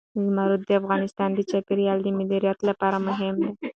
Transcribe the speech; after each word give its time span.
زمرد 0.25 0.61
د 0.65 0.71
افغانستان 0.81 1.29
د 1.33 1.39
چاپیریال 1.49 1.99
د 2.03 2.07
مدیریت 2.19 2.59
لپاره 2.69 2.97
مهم 3.07 3.35
دي. 3.43 3.51